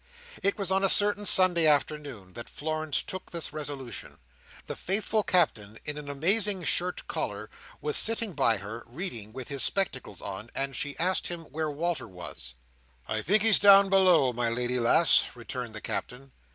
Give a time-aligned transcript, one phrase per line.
[0.41, 4.17] It was on a certain Sunday afternoon, that Florence took this resolution.
[4.65, 9.61] The faithful Captain, in an amazing shirt collar, was sitting by her, reading with his
[9.61, 12.55] spectacles on, and she asked him where Walter was.
[13.07, 16.31] "I think he's down below, my lady lass," returned the Captain.